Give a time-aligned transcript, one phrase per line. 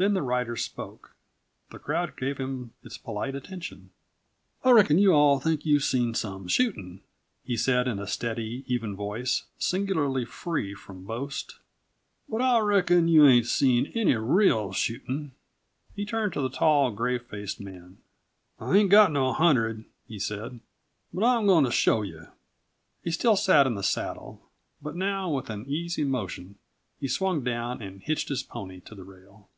[0.00, 1.16] Then the rider spoke.
[1.72, 3.90] The crowd gave him its polite attention.
[4.62, 7.00] "I reckon you all think you've seen some shootin',"
[7.42, 11.56] he said in a steady, even voice, singularly free from boast.
[12.28, 15.32] "But I reckon you ain't seen any real shootin'."
[15.96, 17.98] He turned to the tall, grave faced man.
[18.60, 20.60] "I ain't got no hundred," he said,
[21.12, 22.28] "but I'm goin' to show you."
[23.02, 24.48] He still sat in the saddle.
[24.80, 26.54] But now with an easy motion
[27.00, 29.48] he swung down and hitched his pony to the rail.